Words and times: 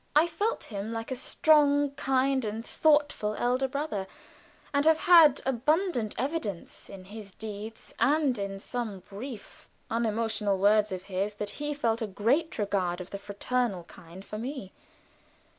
I 0.15 0.25
felt 0.25 0.63
him 0.63 0.91
like 0.91 1.11
a 1.11 1.15
strong, 1.15 1.91
kind, 1.91 2.43
and 2.43 2.65
thoughtful 2.65 3.35
elder 3.35 3.67
brother, 3.67 4.07
and 4.73 4.83
have 4.85 4.97
had 5.01 5.43
abundant 5.45 6.15
evidence 6.17 6.89
in 6.89 7.03
his 7.03 7.33
deeds 7.35 7.93
and 7.99 8.35
in 8.39 8.59
some 8.59 9.01
brief 9.01 9.69
unemotional 9.91 10.57
words 10.57 10.91
of 10.91 11.03
his 11.03 11.35
that 11.35 11.49
he 11.61 11.75
felt 11.75 12.01
a 12.01 12.07
great 12.07 12.57
regard 12.57 12.99
of 12.99 13.11
the 13.11 13.19
fraternal 13.19 13.83
kind 13.83 14.25
for 14.25 14.39
me. 14.39 14.73